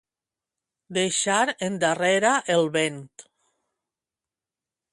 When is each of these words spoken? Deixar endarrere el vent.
Deixar 0.97 1.43
endarrere 1.67 2.31
el 2.55 2.65
vent. 2.79 2.99